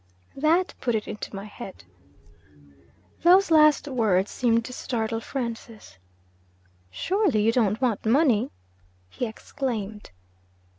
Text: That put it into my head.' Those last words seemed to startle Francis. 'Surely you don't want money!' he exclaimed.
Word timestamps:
That 0.35 0.73
put 0.81 0.95
it 0.95 1.07
into 1.07 1.35
my 1.35 1.43
head.' 1.45 1.83
Those 3.21 3.51
last 3.51 3.87
words 3.87 4.31
seemed 4.31 4.65
to 4.65 4.73
startle 4.73 5.19
Francis. 5.19 5.99
'Surely 6.89 7.43
you 7.43 7.51
don't 7.51 7.79
want 7.79 8.03
money!' 8.07 8.49
he 9.09 9.27
exclaimed. 9.27 10.09